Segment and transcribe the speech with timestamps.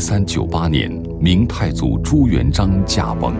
[0.00, 0.90] 一三九八年，
[1.20, 3.34] 明太祖朱元璋驾崩。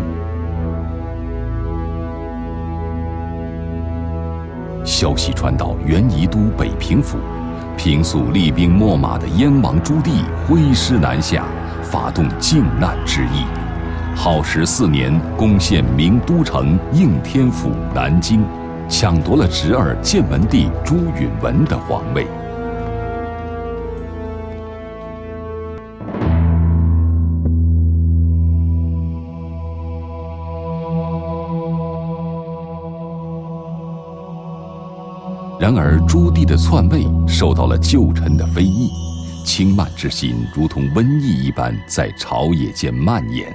[4.85, 7.17] 消息传到元宜都北平府，
[7.79, 11.47] 平素厉兵秣马的燕王朱棣挥师南下，
[11.83, 13.47] 发动靖难之役，
[14.15, 18.45] 耗时四年攻陷明都城应天府南京，
[18.87, 22.27] 抢夺了侄儿建文帝朱允文的皇位。
[35.73, 38.91] 然而，朱棣的篡位受到了旧臣的非议，
[39.45, 43.55] 轻慢之心如同瘟疫一般在朝野间蔓延，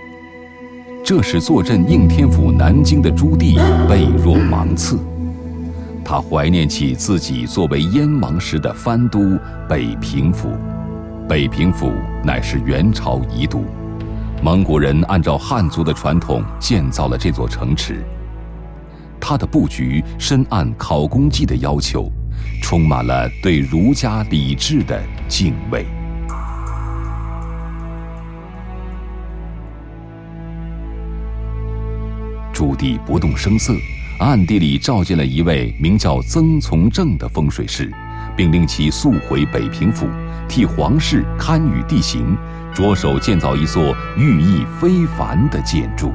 [1.04, 3.58] 这使坐镇应天府南京的朱棣
[3.90, 4.98] 背若芒刺。
[6.06, 10.52] 他怀念起自己作为燕王时的藩都北平府，
[11.28, 11.92] 北平府
[12.24, 13.66] 乃是元朝遗都，
[14.42, 18.06] 蒙古人按照汉族的传统建造了这座城池。
[19.28, 22.12] 他的布局深谙考功绩的要求，
[22.62, 25.84] 充满了对儒家礼制的敬畏。
[32.54, 33.74] 朱棣不动声色，
[34.20, 37.92] 暗地里召见了一位名叫曾从政的风水师，
[38.38, 40.08] 并令其速回北平府，
[40.48, 42.38] 替皇室堪舆地形，
[42.76, 46.12] 着手建造一座寓意非凡的建筑。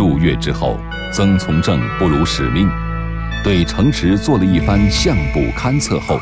[0.00, 0.78] 数月之后，
[1.12, 2.66] 曾从政不辱使命，
[3.44, 6.18] 对城池做了一番相簿勘测后，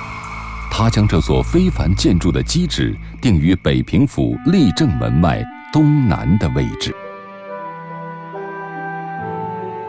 [0.68, 5.40] 他将这座非凡建筑的基址定于北平府立正门外
[5.72, 6.92] 东南的位置。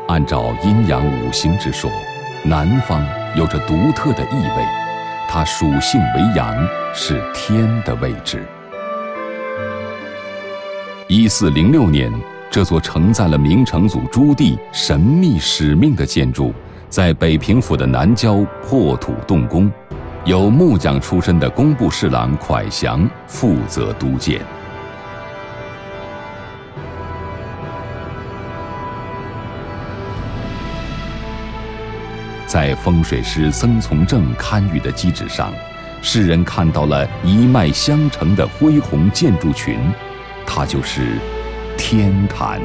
[0.07, 1.89] 按照阴阳五行之说，
[2.43, 3.03] 南方
[3.35, 4.67] 有着独特的意味，
[5.27, 6.55] 它属性为阳，
[6.93, 8.45] 是天的位置。
[11.07, 12.13] 一四零六年。
[12.51, 16.51] 这座承载了明成祖朱棣神秘使命的建筑，
[16.89, 19.71] 在北平府的南郊破土动工，
[20.25, 24.41] 由木匠出身的工部侍郎蒯祥负责督建。
[32.47, 35.53] 在风水师曾从政堪舆的基址上，
[36.01, 39.77] 世人看到了一脉相承的恢宏建筑群，
[40.47, 41.19] 它就是。
[41.81, 42.61] 天坛。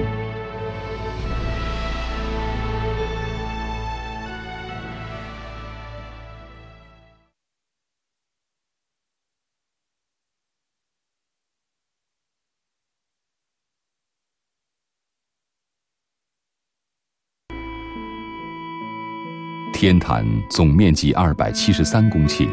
[19.73, 22.49] 天坛总面积二百七十三公顷，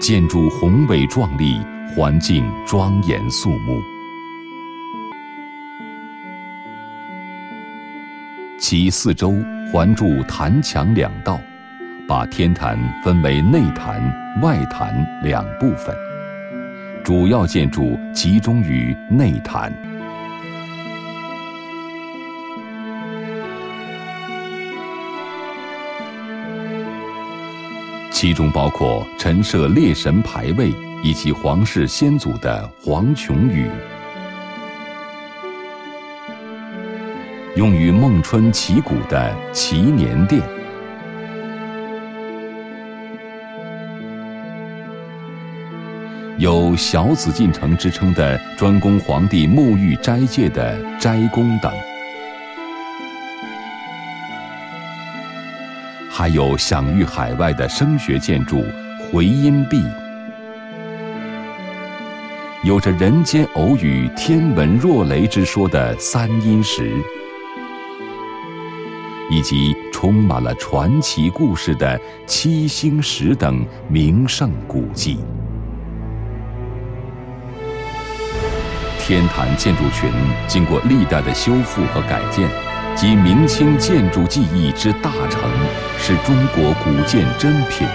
[0.00, 1.58] 建筑宏伟壮丽，
[1.94, 3.93] 环境庄严肃穆。
[8.66, 9.34] 其四周
[9.70, 11.38] 环筑坛墙两道，
[12.08, 14.00] 把天坛分为内坛、
[14.40, 15.94] 外坛两部分。
[17.04, 19.70] 主要建筑集中于内坛，
[28.10, 33.68] 其中包括陈设列神牌位以及皇室先祖的黄琼宇。
[37.64, 40.42] 用于孟春祈谷的祈年殿，
[46.36, 51.72] 有小紫禁城之称的专供皇帝沐浴斋戒的斋宫等，
[56.10, 58.62] 还有享誉海外的声学建筑
[59.10, 59.82] 回音壁，
[62.62, 66.92] 有着人间偶遇天文若雷之说的三阴石。
[69.44, 75.18] 及充满了传奇故事的七星石等名胜古迹。
[78.98, 80.10] 天坛建筑群
[80.48, 82.48] 经过历代的修复和改建，
[82.96, 85.42] 集明清建筑技艺之大成，
[85.98, 87.86] 是中国古建珍品，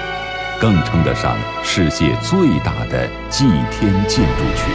[0.62, 4.72] 更称得上世界最大的祭天建筑群。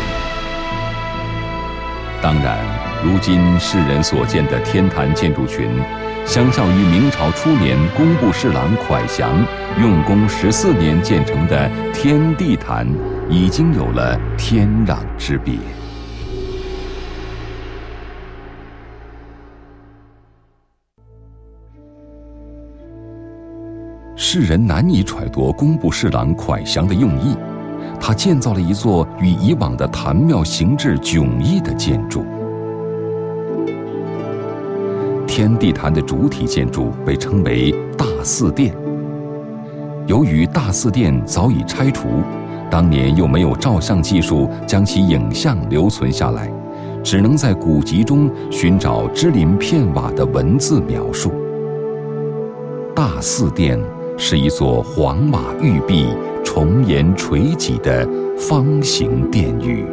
[2.21, 2.59] 当然，
[3.05, 5.71] 如今世人所见的天坛建筑群。
[6.27, 9.47] 相较于明朝初年工部侍郎蒯祥
[9.81, 12.89] 用功十四年建成的天地坛，
[13.31, 15.55] 已经有了天壤之别。
[24.17, 27.37] 世人难以揣度工部侍郎蒯祥的用意，
[28.01, 32.25] 他建造了一座与以往的坛庙形制迥异的建筑。
[35.35, 38.73] 天地坛的主体建筑被称为大祀殿。
[40.07, 42.07] 由于大祀殿早已拆除，
[42.71, 46.49] 当年又没有照相技术将其影像留存下来，
[47.03, 51.33] 只能在古籍中寻找支鳞片瓦的文字描述。
[52.95, 53.77] 大祀殿
[54.17, 56.07] 是一座黄瓦玉壁、
[56.45, 58.09] 重檐垂脊的
[58.39, 59.85] 方形殿宇。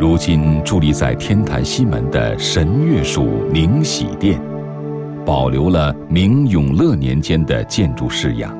[0.00, 4.40] 如今伫立在天坛西门的神乐署宁喜殿。
[5.26, 8.56] 保留了明永乐年间的建筑式样，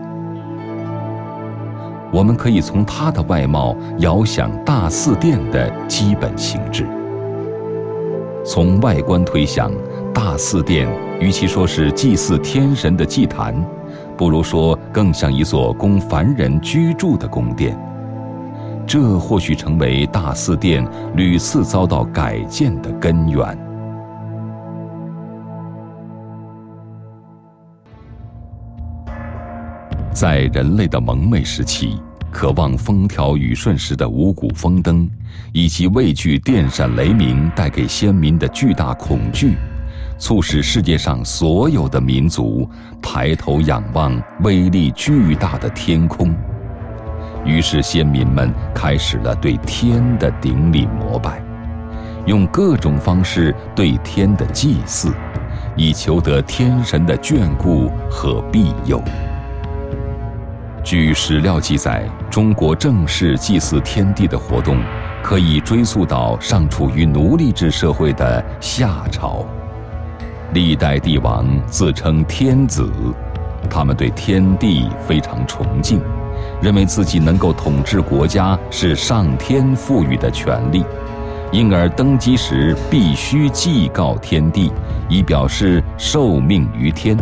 [2.13, 6.85] 我们可以从它的外貌遥想大祀殿的基本形制。
[8.45, 9.73] 从外观推想，
[10.13, 10.87] 大祀殿
[11.21, 13.55] 与其说是祭祀天神的祭坛，
[14.15, 17.79] 不如说更像一座供凡人居住的宫殿。
[18.89, 20.83] 这或许成为大祀殿
[21.15, 23.47] 屡次遭到改建的根源。
[30.11, 32.01] 在人类的蒙昧时期，
[32.33, 35.07] 渴望风调雨顺时的五谷丰登，
[35.53, 39.55] 以及畏惧电闪雷鸣带给先民的巨大恐惧，
[40.19, 42.67] 促使世界上所有的民族
[43.03, 46.35] 抬头仰望威力巨大的天空。
[47.49, 51.43] 于是，先民们开始了对天的顶礼膜拜，
[52.27, 55.11] 用各种方式对天的祭祀，
[55.75, 59.03] 以求得天神的眷顾和庇佑。
[60.85, 64.77] 据史料记载，中国正式祭祀天地的活动，
[65.23, 69.43] 可以追溯到尚处于奴隶制社会的夏朝。
[70.53, 72.91] 历代帝王自称天子，
[73.71, 75.99] 他们对天地非常崇敬，
[76.61, 80.85] 认为自己能够统治国家是上天赋予的权利，
[81.53, 84.73] 因而登基时必须祭告天地，
[85.09, 87.17] 以表示受命于天。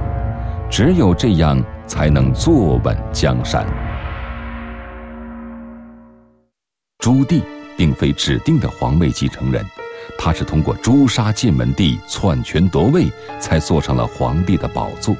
[0.70, 1.62] 只有这样。
[1.86, 3.64] 才能坐稳江山。
[6.98, 7.40] 朱棣
[7.76, 9.64] 并非指定的皇位继承人，
[10.18, 13.06] 他是通过诛杀晋文帝、篡权夺位，
[13.38, 15.14] 才坐上了皇帝的宝座。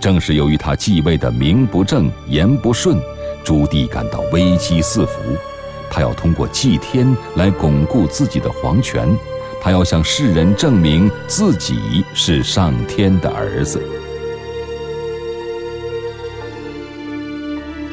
[0.00, 2.98] 正是由于他继位的名不正言不顺，
[3.44, 5.20] 朱棣感到危机四伏，
[5.90, 9.08] 他要通过祭天来巩固自己的皇权。
[9.60, 13.82] 他要向世人证明自己是上天的儿子，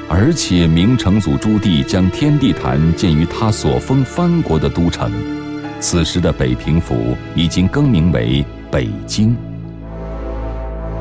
[0.07, 5.11] 而且明成祖朱棣将天地坛建于他所封藩国的都城，
[5.79, 9.35] 此时的北平府已经更名为北京。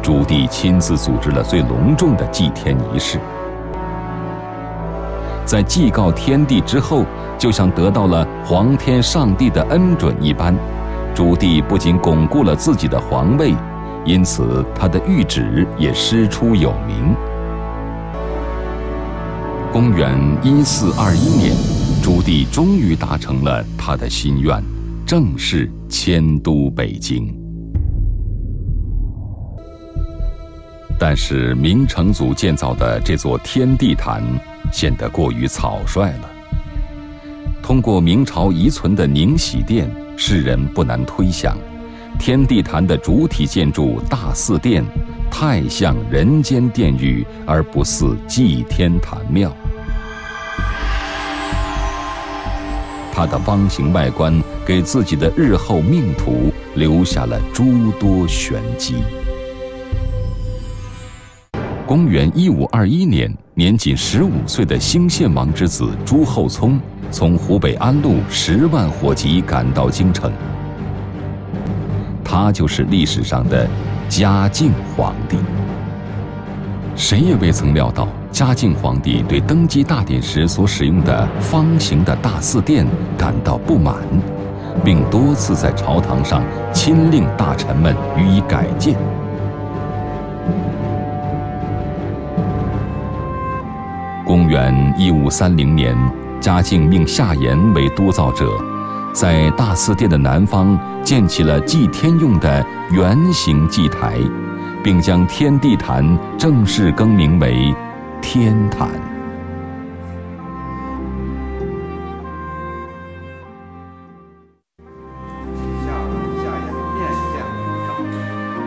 [0.04, 3.18] 朱棣亲自组织了最隆重的祭天仪式。
[5.46, 7.06] 在祭告天地之后，
[7.38, 10.54] 就像得到了皇天上帝的恩准一般，
[11.14, 13.54] 朱棣不仅巩固了自己的皇位，
[14.04, 17.16] 因此他的谕旨也师出有名。
[19.72, 21.56] 公元一四二一年，
[22.02, 24.62] 朱棣终于达成了他的心愿，
[25.06, 27.43] 正式迁都北京。
[30.98, 34.22] 但是明成祖建造的这座天地坛。
[34.72, 36.30] 显得过于草率了。
[37.62, 41.56] 通过明朝遗存的宁禧殿，世人不难推想，
[42.18, 44.84] 天地坛的主体建筑大祀殿，
[45.30, 49.54] 太像人间殿宇，而不似祭天坛庙。
[53.12, 58.96] 它的方形外观，给自己的日后命途留下了诸多玄机。
[61.86, 70.32] 公元一五二一年，年仅十五岁的兴献王之子朱厚熜从湖北安陆十万火急赶到京城。
[72.24, 73.68] 他就是历史上的
[74.08, 75.36] 嘉靖皇帝。
[76.96, 82.86] 谁也未曾料到，嘉靖皇帝对登基大典时所使用的方形的大祀殿
[83.18, 83.96] 感到不满，
[84.82, 88.96] 并多次在朝堂上亲令大臣们予以改建。
[94.54, 95.96] 元一五三零年，
[96.40, 98.48] 嘉靖命夏言为督造者，
[99.12, 104.16] 在大祀殿的南方建起了祭天用的圆形祭台，
[104.80, 107.74] 并将天地坛正式更名为
[108.22, 108.88] 天坛。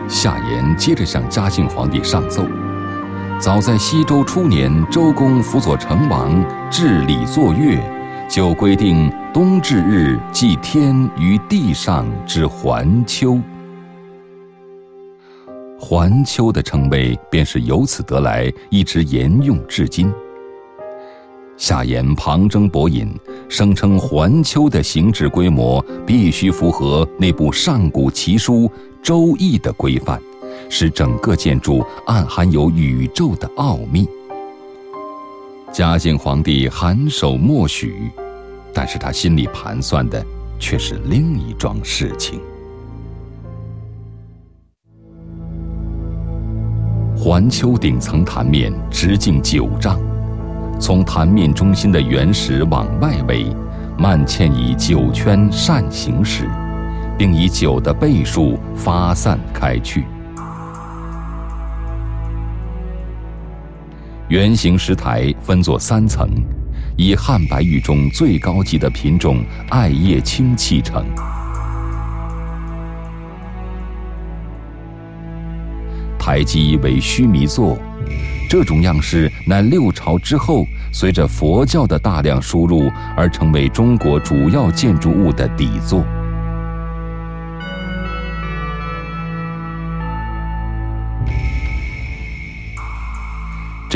[0.06, 2.44] 夏言接着向嘉靖皇帝上奏：
[3.40, 7.78] 早在西周初年，周公辅佐成王治理作乐，
[8.28, 13.40] 就规定冬至日祭天于地上之环丘。
[15.78, 20.12] 环丘的称谓便是由此得来，一直沿用至今。
[21.56, 23.08] 夏言旁征博引，
[23.48, 28.62] 声称环丘的形制规模必须符合那部上古奇书
[29.00, 30.20] 《周易》的规范，
[30.68, 34.08] 使整个建筑暗含有宇宙的奥秘。
[35.70, 38.10] 嘉靖皇帝含首默许，
[38.72, 40.24] 但是他心里盘算的
[40.58, 42.40] 却是另一桩事情。
[47.16, 50.00] 环丘顶层坛面直径九丈，
[50.80, 53.46] 从坛面中心的原石往外围，
[53.98, 56.48] 漫嵌以九圈扇形石，
[57.18, 60.04] 并以九的倍数发散开去。
[64.28, 66.28] 圆形石台分作三层，
[66.96, 71.02] 以汉白玉中最高级的品种艾叶青砌成。
[76.18, 77.78] 台基为须弥座，
[78.50, 86.04] 这种样式乃六朝之后，随着佛教的大量输入而成为中国主要建筑物的底座。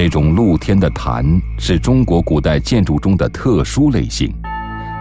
[0.02, 1.24] 这种露天的坛
[1.56, 4.34] 是中国古代建筑中的特殊类型，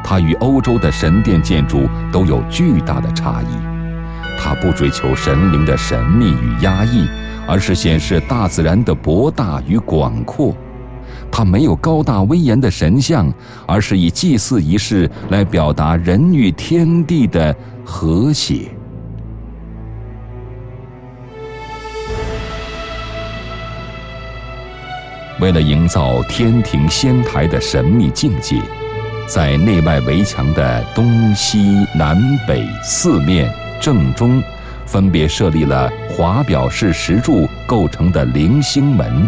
[0.03, 3.47] 它与欧洲的神殿建筑都有巨大的差异。
[4.39, 7.07] 它不追求神灵的神秘与压抑，
[7.47, 10.55] 而是显示大自然的博大与广阔。
[11.31, 13.27] 它没有高大威严的神像，
[13.65, 18.69] 而是以祭祀仪式来表达人与天地的和谐。
[25.41, 28.61] 为了营造天庭仙台的神秘境界，
[29.27, 32.15] 在内外围墙的东西南
[32.47, 33.51] 北四面。
[33.81, 34.39] 正中，
[34.85, 39.27] 分别设立了华表式石柱构成的棂星门。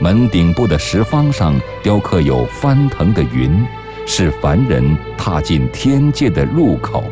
[0.00, 3.64] 门顶部的石方上雕刻有翻腾的云，
[4.04, 7.04] 是凡人踏进天界的入口。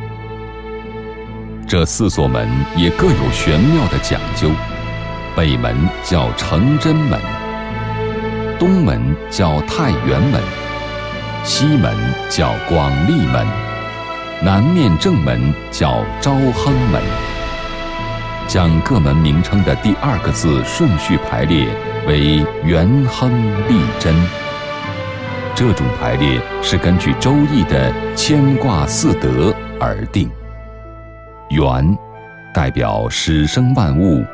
[1.69, 4.51] 这四座门也各有玄妙的讲究：
[5.37, 7.21] 北门叫承真门，
[8.59, 10.41] 东门叫太原门，
[11.45, 11.95] 西门
[12.31, 13.47] 叫广利门。
[14.43, 17.03] 南面正门叫昭亨门，
[18.49, 21.69] 将各门名称的第二个字顺序排列
[22.09, 23.31] 为元亨
[23.69, 24.15] 利贞。
[25.55, 30.31] 这种排列是根据《周易》的牵挂四德而定。
[31.51, 31.95] 元，
[32.55, 34.25] 代表始生万物，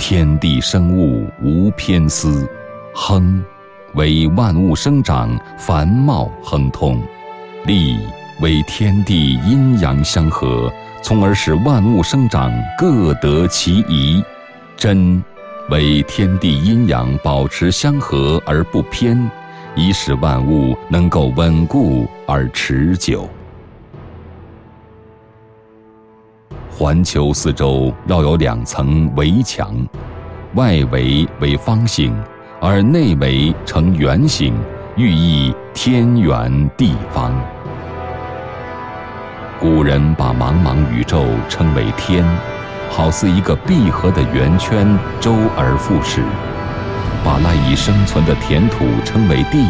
[0.00, 2.48] 天地生物无偏私；
[2.94, 3.44] 亨，
[3.92, 6.98] 为万物生长繁茂亨通；
[7.66, 7.98] 利。
[8.40, 14.24] 为天地阴阳相合，从而使万物生长各得其宜；
[14.74, 15.22] 真，
[15.68, 19.30] 为天地阴阳保持相合而不偏，
[19.74, 23.28] 以使万物能够稳固而持久。
[26.80, 29.76] 环球四周绕有两层围墙，
[30.54, 32.10] 外围为方形，
[32.58, 34.54] 而内围呈圆形，
[34.96, 37.38] 寓意天圆地方。
[39.58, 42.24] 古人把茫茫宇宙称为天，
[42.88, 44.88] 好似一个闭合的圆圈，
[45.20, 46.22] 周而复始；
[47.22, 49.66] 把赖以生存的田土称为地，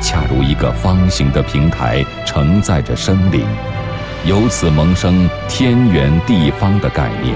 [0.00, 3.44] 恰如一个方形的平台，承载着生灵，
[4.26, 7.32] 由此萌生天圆地方的概念。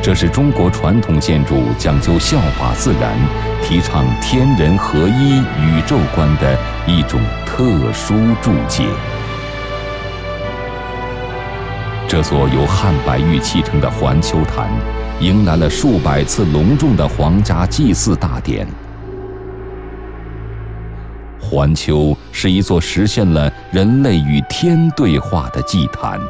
[0.00, 3.18] 这是中国传统建筑讲究效法自然、
[3.60, 8.84] 提倡天人合一宇宙观的一种特殊注解。
[12.06, 14.70] 这座由汉白玉砌成的环球坛，
[15.20, 18.64] 迎来了数百次隆重的皇家祭祀大典。
[21.48, 26.20] 环球是一座实现了人类与天对话的祭坛。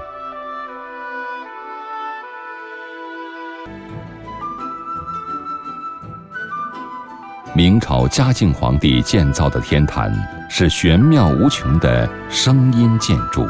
[7.52, 10.12] 明朝嘉靖皇帝建造的天坛
[10.48, 13.44] 是玄妙无穷的声音建筑。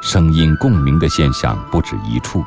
[0.00, 2.42] 声音共鸣的现象不止一处，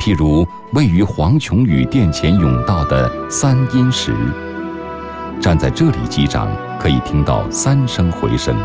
[0.00, 4.14] 譬如位于黄琼宇殿前甬道的三阴石，
[5.42, 8.56] 站在这里击掌可以听到三声回声，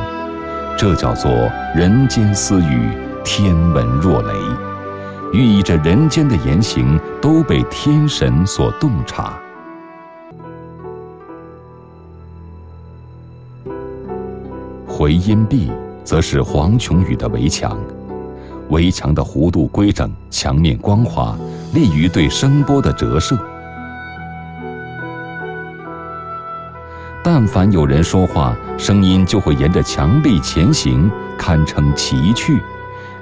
[0.78, 1.32] 这叫做
[1.76, 2.92] 人间私语，
[3.24, 4.34] 天闻若雷。
[5.34, 9.40] 寓意着人间的言行都被天神所洞察。
[14.86, 15.72] 回音壁
[16.04, 17.76] 则是黄琼宇的围墙，
[18.70, 21.36] 围墙的弧度规整，墙面光滑，
[21.74, 23.36] 利于对声波的折射。
[27.40, 32.60] 但凡有人说话，声音就会沿着墙壁前行，堪称奇趣，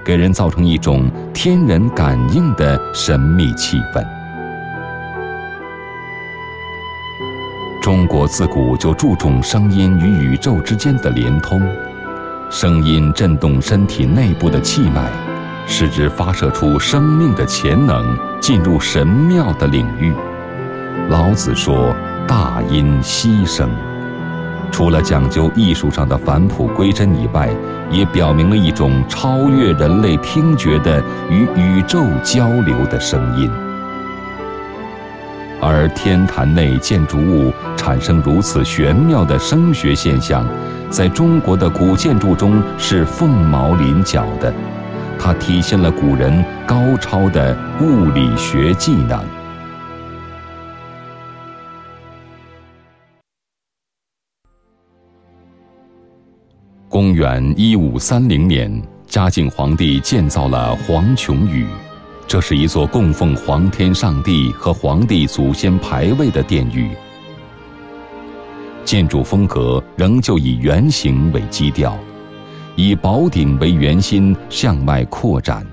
[0.05, 4.01] 给人造成一种天人感应的神秘气氛。
[7.83, 11.61] 中国自古就注重声音与宇宙之间的连通，
[12.49, 15.11] 声音震动身体内部的气脉，
[15.67, 20.13] 使之发射出生命的潜能，进入神妙的领域。
[21.09, 21.93] 老子说
[22.25, 23.69] ：“大音希声。”
[24.75, 27.49] 除了讲究艺术上的返璞归真以外，
[27.89, 33.49] 也表明了一种超越人类听觉的与宇宙交流的声音。
[35.61, 40.45] 而天坛内建筑物产生如此玄妙的声学现象，
[40.89, 44.53] 在中国的古建筑中是凤毛麟角的，
[45.17, 49.23] 它体现了古人高超的物理学技能。
[56.95, 58.71] 公元一五三零年，
[59.05, 61.67] 嘉靖皇帝建造了黄琼宇，
[62.25, 66.89] 这是一座供奉皇天上帝和皇帝祖先牌位的殿宇。
[68.85, 71.99] 建筑风格仍旧以圆形为基调，
[72.77, 75.67] 以宝顶为圆心向外扩展。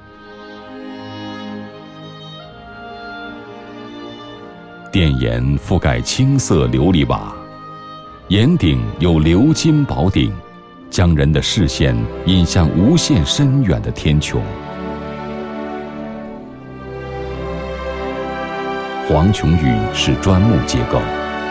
[4.90, 7.32] 殿檐覆盖青色琉璃瓦，
[8.26, 10.32] 檐顶有鎏金宝顶。
[10.92, 14.36] 将人的视线引向无限深远的天穹。
[19.08, 21.00] 黄琼宇是砖木结构，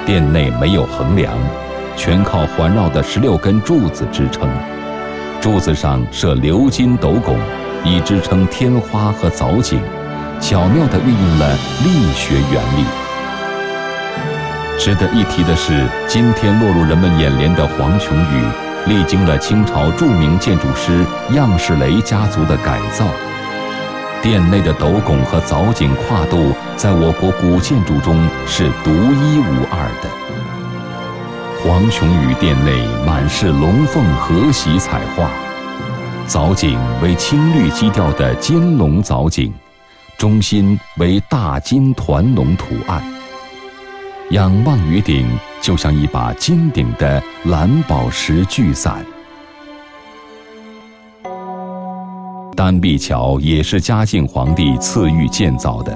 [0.05, 1.33] 殿内没有横梁，
[1.97, 4.47] 全靠环绕的十六根柱子支撑。
[5.41, 7.35] 柱子上设鎏金斗拱，
[7.83, 9.81] 以支撑天花和藻井，
[10.39, 12.85] 巧妙地运用了力学原理。
[14.77, 18.60] 值得一提的是，今天落入人们眼帘的黄琼宇。
[18.87, 23.05] 历经了清朝著名建筑师样式雷家族的改造，
[24.23, 30.09] 殿内的斗拱和藻井跨度在我国古建筑中是独一无二的。
[31.63, 35.29] 黄琼宇殿内满是龙凤和玺彩画，
[36.25, 39.53] 藻井为青绿基调的金龙藻井，
[40.17, 43.03] 中心为大金团龙图案。
[44.31, 45.27] 仰望于顶。
[45.61, 49.05] 就像一把金顶的蓝宝石巨伞。
[52.55, 55.95] 丹壁桥也是嘉靖皇帝赐予建造的，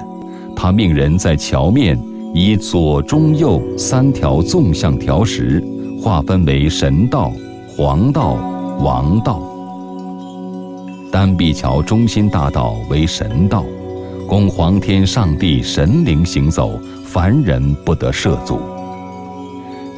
[0.54, 1.98] 他命人在桥面
[2.32, 5.60] 以左、中、右三条纵向条石
[6.00, 7.32] 划分为神道、
[7.76, 8.34] 黄道、
[8.78, 9.42] 王道。
[11.10, 13.64] 丹壁桥中心大道为神道，
[14.28, 16.78] 供皇天上帝神灵行走，
[17.16, 18.60] 凡人不得涉足。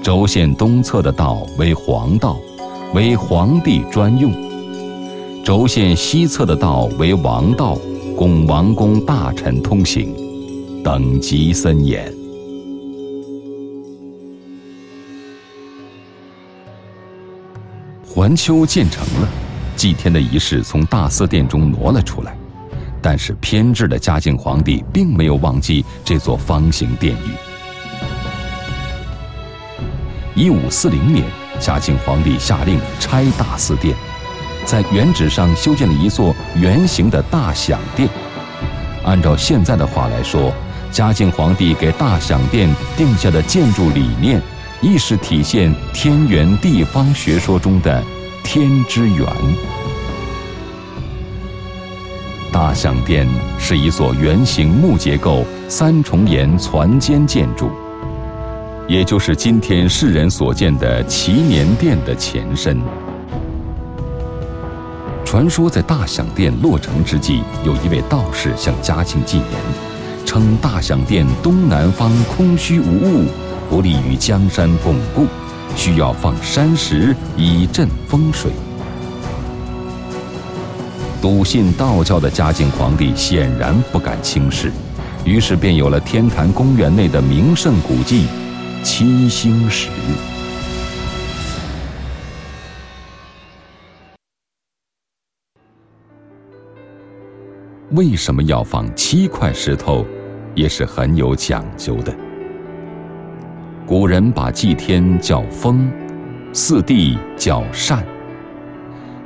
[0.04, 2.38] 轴线东侧的道为黄道，
[2.94, 4.30] 为皇帝专用；
[5.44, 7.76] 轴线西侧的道为王道，
[8.16, 10.14] 供王公大臣通行，
[10.84, 12.14] 等级森严。
[18.06, 19.28] 环丘建成了，
[19.74, 22.38] 祭天的仪式从大祀殿中挪了出来，
[23.00, 27.30] 但是偏执的嘉靖皇帝并没有忘记这座方形殿宇。
[30.34, 31.24] 一五四零年，
[31.58, 33.94] 嘉靖皇帝下令拆大祀殿，
[34.64, 38.08] 在原址上修建了一座圆形的大享殿。
[39.04, 40.52] 按照现在的话来说，
[40.92, 44.40] 嘉靖皇帝给大享殿定下的建筑理念，
[44.80, 48.02] 亦是体现天圆地方学说中的
[48.44, 49.26] “天之圆”。
[52.58, 53.24] 大享殿
[53.56, 57.70] 是一座圆形木结构三重檐攒尖建筑。
[58.88, 62.76] 也就是今天世人所见的祈年殿的前身。
[65.24, 73.26] 传说在大享殿落成之际，有一位道士向嘉庆进言，称大享殿东南方空虚无物，
[73.70, 75.28] 不利于江山巩固，
[75.76, 78.50] 需要放山石以镇风水。
[81.20, 84.70] 笃信道教的嘉靖皇帝显然不敢轻视，
[85.24, 88.26] 于是便有了天坛公园内的名胜古迹。
[88.84, 89.88] 七星石。
[97.90, 100.06] 为什么要放七块石头，
[100.54, 102.14] 也是很有讲究的。
[103.84, 105.90] 古人把祭天叫封，
[106.52, 108.06] 祀地叫善。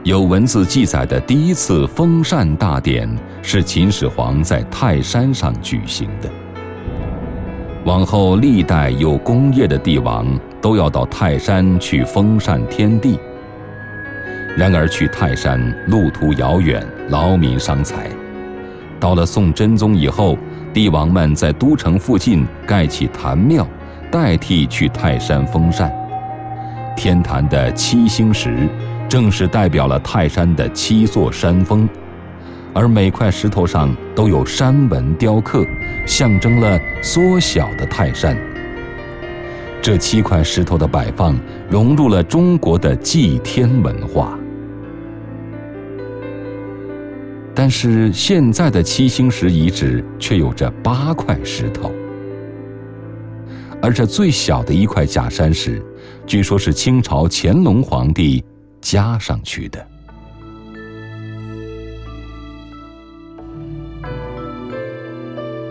[0.05, 3.09] 有文字记载的第一次封禅大典
[3.41, 6.29] 是秦始皇在泰山上举行的。
[7.85, 10.27] 往后历代有功业的帝王
[10.61, 13.17] 都要到泰山去封禅天地。
[14.57, 18.11] 然而去泰山路途遥远，劳民伤财。
[18.99, 20.37] 到了宋真宗以后，
[20.75, 23.65] 帝王们在都城附近盖起坛庙，
[24.11, 25.93] 代替去泰山封禅。
[26.97, 28.69] 天坛的七星石。
[29.12, 31.87] 正是代表了泰山的七座山峰，
[32.72, 35.66] 而每块石头上都有山纹雕刻，
[36.07, 38.35] 象征了缩小的泰山。
[39.83, 44.38] 这七块石头的摆放融入了中国的祭天文化。
[47.55, 51.92] 但是现在的七星石遗址却有着八块石头，
[53.83, 55.85] 而这最小的一块假山石，
[56.27, 58.42] 据说是清朝乾隆皇帝。
[58.83, 59.87] 加上去的。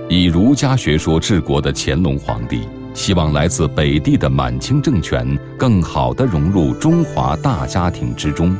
[0.10, 8.58] 以儒家学说治国的乾隆皇帝，希望来自北地的满清政权更好的融入中华大家庭之中，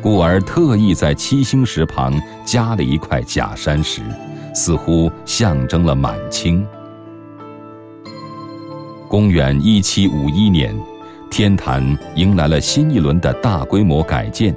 [0.00, 4.02] 故而特意在七星石旁加了一块假山石，
[4.54, 6.64] 似乎象征了满清。
[9.08, 10.72] 公元一七五一年。
[11.30, 14.54] 天坛迎来了新一轮的大规模改建，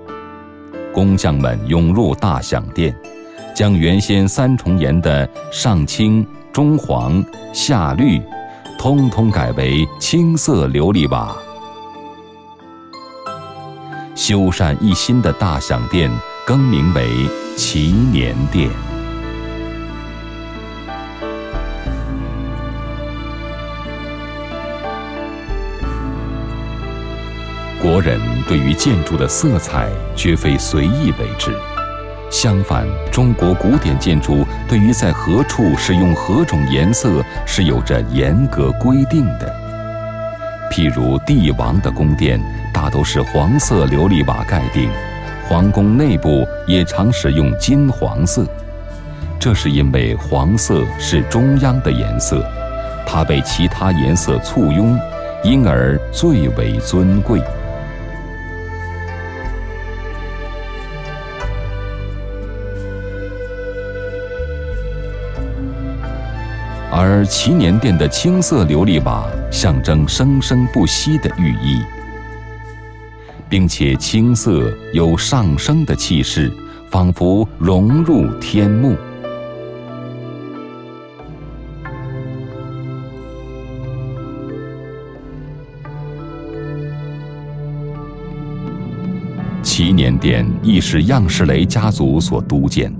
[0.92, 2.94] 工匠们涌入大享殿，
[3.56, 8.20] 将原先三重檐的上青、中黄、下绿，
[8.78, 11.38] 通通改为青色琉璃瓦。
[14.16, 16.12] 修缮一新的大享殿
[16.46, 17.08] 更名为
[17.56, 18.70] 祈年殿。
[28.04, 31.52] 人对于建筑的色彩绝非随意为之，
[32.30, 39.50] 相反，中国古典建筑对于在何处使用何种颜色是有着严格规定的。
[40.70, 42.38] 譬如帝王的宫殿
[42.74, 44.90] 大都是黄色琉璃瓦盖顶，
[45.48, 48.46] 皇宫内部也常使用金黄色，
[49.40, 52.44] 这是因为黄色是中央的颜色，
[53.08, 55.00] 它被其他颜色簇拥，
[55.42, 57.42] 因而最为尊贵。
[67.24, 71.82] 而祈年殿的青色琉璃瓦象征生生不息的寓意，
[73.48, 76.52] 并且青色有上升的气势，
[76.92, 78.98] 仿佛融入天幕。
[89.62, 92.94] 祈年殿亦是样式雷家族所督建，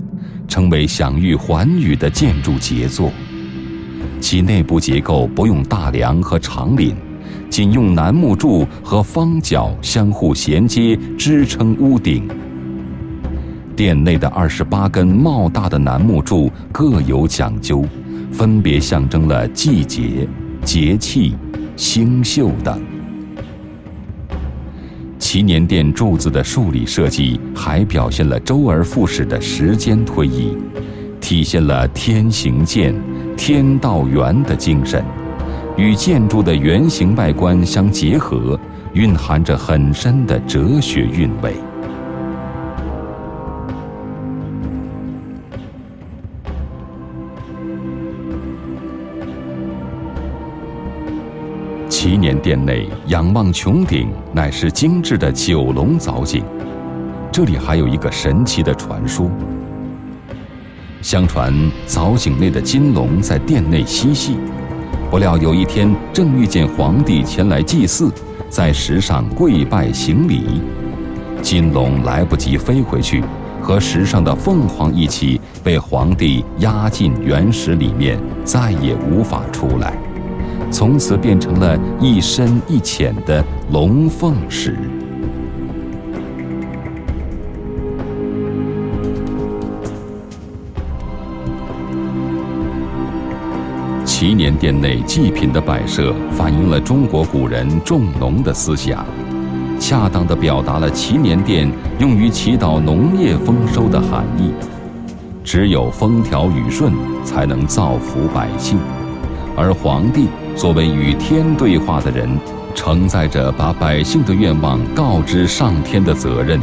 [0.48, 3.12] 成为享誉寰宇的建筑杰作。
[4.24, 6.94] 其内部结构不用大梁和长檩，
[7.50, 12.26] 仅用楠木柱和方角相互衔接支撑屋顶。
[13.76, 17.84] 殿内的二十八根茂大的楠木柱各有讲究，
[18.32, 20.26] 分别象征了季节、
[20.64, 21.36] 节气、
[21.76, 22.82] 星宿等。
[25.18, 30.56] 祈年殿柱子的数理设计还表现了周而复始的时间推移，
[31.20, 32.94] 体现了天行健。
[33.36, 35.04] 天道圆的精神，
[35.76, 38.58] 与建筑的圆形外观相结合，
[38.94, 41.54] 蕴含着很深的哲学韵味。
[51.88, 56.44] 祈年殿内仰望穹顶，乃是精致的九龙藻井。
[57.32, 59.30] 这里还有一个神奇的传说。
[61.04, 61.52] 相传
[61.84, 64.38] 藻井内的金龙在殿内嬉戏，
[65.10, 68.10] 不料有一天正遇见皇帝前来祭祀，
[68.48, 70.62] 在石上跪拜行礼，
[71.42, 73.22] 金龙来不及飞回去，
[73.60, 79.92] 和石上的凤凰一起被皇帝压进原石里面，再也无法出来，
[80.70, 84.74] 从此变成了一深一浅的龙凤石。
[94.24, 99.04] 祈年殿内祭品的摆设，反映了中国古人重农的思想，
[99.78, 104.50] 恰当地表达了祈年殿用于祈祷农业丰收的含义。
[105.44, 106.90] 只有风调雨顺，
[107.22, 108.78] 才能造福百姓。
[109.54, 112.26] 而皇帝作为与天对话的人，
[112.74, 116.58] 承载着把百姓的愿望告知上天的责任，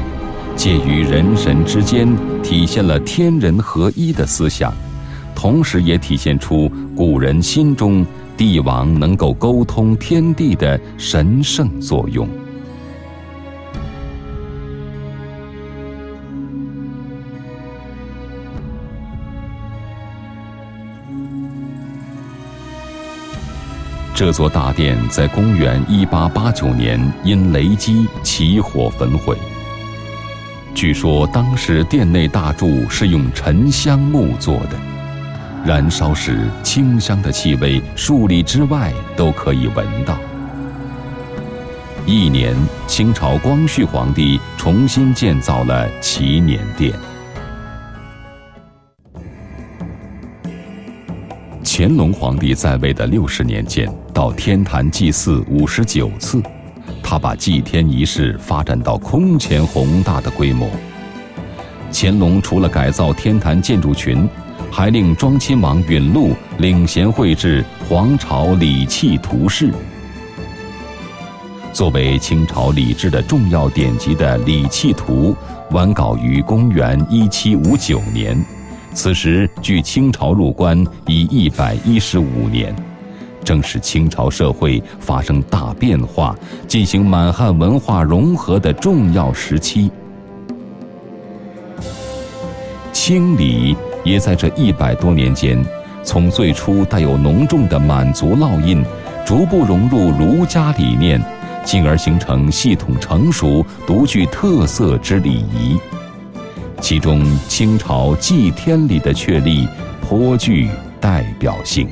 [0.55, 4.73] 介于人神之间，体现了天人合一的思想，
[5.35, 6.71] 同时也体现出
[7.03, 8.05] 古人心中
[8.37, 12.29] 帝王能够沟通天地的神圣作用。
[24.13, 29.35] 这座大殿在公元一八八九年因雷击起火焚毁。
[30.75, 35.00] 据说当时殿内大柱是用沉香木做的，
[35.63, 40.17] 燃烧时清香的气味数里之外都可以闻到。
[42.03, 42.55] 一年，
[42.87, 46.91] 清朝光绪皇帝重新建造了祈年殿。
[51.63, 56.41] 乾隆皇帝在位的六十年间，到天坛祭祀五十九次，
[57.03, 60.67] 他把祭天仪式发展到空前宏大的规模。
[61.93, 64.27] 乾隆除了改造天坛建筑群，
[64.71, 69.71] 还令庄亲王允禄领衔绘制皇朝礼器图式。
[71.73, 75.35] 作为清朝礼制的重要典籍的《礼器图》，
[75.75, 78.43] 完稿于公元一七五九年。
[78.93, 82.75] 此时距清朝入关已一百一十五年，
[83.43, 86.35] 正是清朝社会发生大变化、
[86.67, 89.89] 进行满汉文化融合的重要时期。
[92.91, 95.63] 清礼也在这一百多年间，
[96.03, 98.83] 从最初带有浓重的满族烙印，
[99.25, 101.21] 逐步融入儒家理念，
[101.63, 105.77] 进而形成系统成熟、独具特色之礼仪。
[106.79, 109.67] 其中，清朝祭天礼的确立
[110.01, 110.67] 颇具
[110.99, 111.87] 代表性。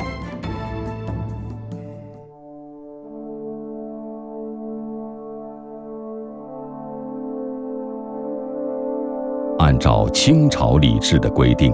[9.60, 11.72] 按照清朝礼制的规定，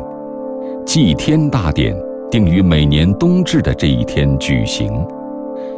[0.85, 1.95] 祭天大典
[2.29, 4.93] 定于每年冬至的这一天举行，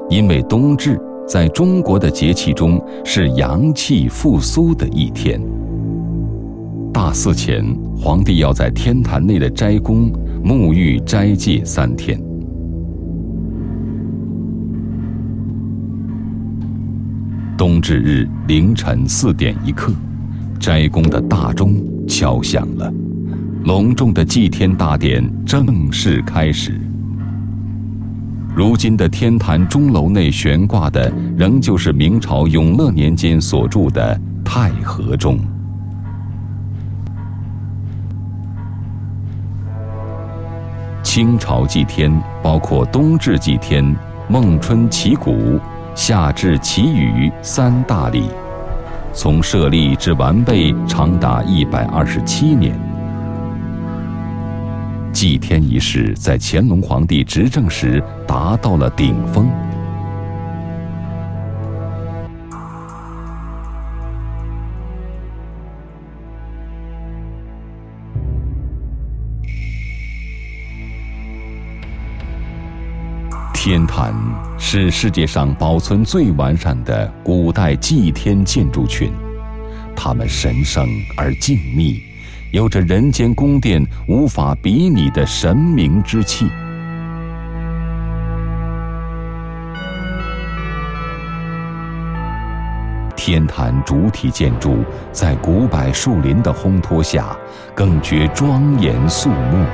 [0.10, 5.42] 因为冬至在中国的节气中是阳气复苏的一天。
[6.94, 7.66] 大祀前，
[7.98, 10.12] 皇帝要在天坛内的斋宫
[10.44, 12.22] 沐浴斋戒三天。
[17.58, 19.92] 冬至日凌晨四点一刻，
[20.60, 21.76] 斋宫的大钟
[22.08, 22.92] 敲响了，
[23.68, 26.80] 隆重的祭天大典正式开始。
[28.56, 35.38] 如今的天坛钟楼内悬挂的，仍旧是明朝永乐年间所铸的太和钟。
[41.04, 42.10] 清朝祭天
[42.42, 43.94] 包括冬至祭天、
[44.30, 45.60] 孟春祈谷、
[45.94, 48.30] 夏至祈雨三大礼，
[49.12, 52.87] 从设立至完备长达一百二十七年。
[55.20, 59.50] 祭天仪式在乾隆皇帝执政时达到了顶峰。
[73.56, 74.14] 天坛
[74.60, 79.12] 是世界上保存最完善的古代祭天建筑群，
[79.96, 82.00] 它们神圣而静谧，
[82.52, 86.48] 有着人间宫殿无法比拟的神明之气。
[93.16, 97.36] 天坛主体建筑在古柏树林的烘托下，
[97.76, 99.66] 更觉庄严肃穆。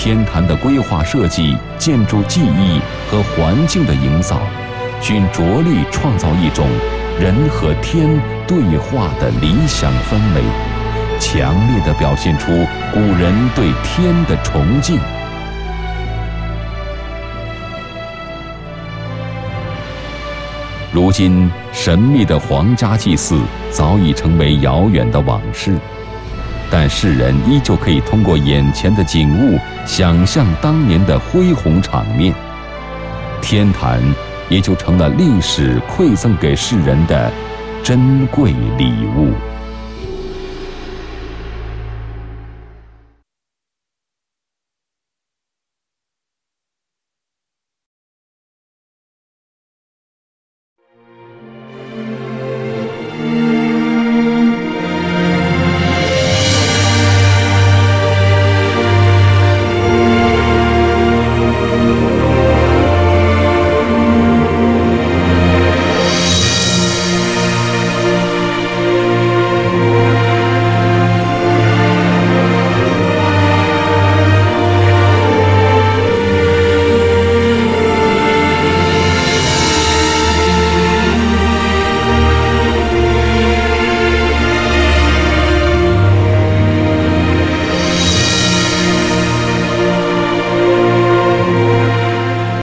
[0.00, 2.80] 天坛的规划设计、建筑技艺
[3.10, 4.40] 和环境的营造，
[5.00, 6.68] 均着力创造一种
[7.20, 8.08] 人和天
[8.46, 10.42] 对话的理想氛围，
[11.18, 12.46] 强烈的表现出
[12.94, 15.00] 古人对天的崇敬。
[20.92, 23.40] 如今，神秘的皇家祭祀
[23.72, 25.76] 早已成为遥远的往事。
[26.70, 32.34] 但世人依旧可以通过眼前的景物，想象当年的恢宏场面，
[33.40, 34.02] 天坛
[34.50, 37.32] 也就成了历史馈赠给世人的
[37.82, 39.32] 珍贵礼物。